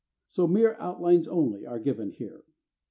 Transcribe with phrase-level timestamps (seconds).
[0.29, 2.43] So mere outlines only are given here.